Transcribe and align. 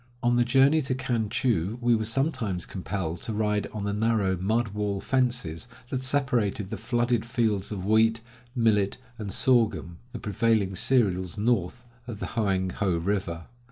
On 0.23 0.35
the 0.35 0.43
journey 0.43 0.81
to 0.81 0.95
Kan 0.95 1.29
chou 1.29 1.77
we 1.79 1.93
were 1.95 2.05
sometimes 2.05 2.65
compelled 2.65 3.21
to 3.21 3.33
ride 3.33 3.67
on 3.71 3.83
the 3.83 3.93
narrow 3.93 4.35
mud 4.35 4.69
wall 4.69 4.99
fences 4.99 5.67
that 5.89 6.01
separated 6.01 6.71
the 6.71 6.77
flooded 6.77 7.23
fields 7.23 7.71
of 7.71 7.85
wheat, 7.85 8.19
millet, 8.55 8.97
and 9.19 9.31
sorghum, 9.31 9.99
the 10.11 10.17
prevailing 10.17 10.75
cereals 10.75 11.37
north 11.37 11.85
of 12.07 12.17
the 12.19 12.29
Hoang 12.35 12.71
ho 12.71 12.97
river. 12.97 13.45